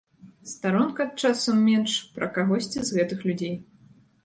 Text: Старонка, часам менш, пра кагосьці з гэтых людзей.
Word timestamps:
Старонка, 0.51 1.07
часам 1.25 1.61
менш, 1.67 1.93
пра 2.17 2.31
кагосьці 2.39 2.83
з 2.91 2.99
гэтых 2.99 3.19
людзей. 3.31 3.55